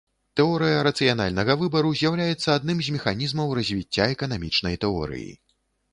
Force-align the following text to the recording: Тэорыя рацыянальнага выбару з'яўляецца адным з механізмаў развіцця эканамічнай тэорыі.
Тэорыя 0.39 0.77
рацыянальнага 0.87 1.57
выбару 1.61 1.91
з'яўляецца 2.01 2.49
адным 2.57 2.77
з 2.87 2.97
механізмаў 2.97 3.55
развіцця 3.61 4.11
эканамічнай 4.19 4.75
тэорыі. 4.87 5.31